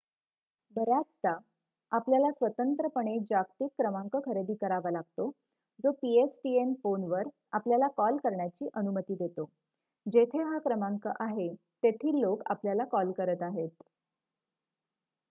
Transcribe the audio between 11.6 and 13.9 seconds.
तेथील लोक आपल्याला कॉल करत आहेत